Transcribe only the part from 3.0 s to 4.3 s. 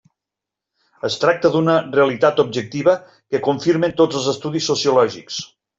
que confirmen tots